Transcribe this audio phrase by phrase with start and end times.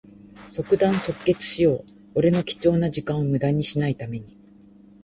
[0.49, 1.85] 即断即決しよう。
[2.15, 4.35] 俺の貴重な時間をむだにしない為に。